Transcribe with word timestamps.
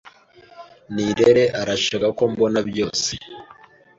Nirere 0.93 1.43
arashaka 1.61 2.07
ko 2.17 2.23
mbona 2.31 2.59
byose. 2.69 3.11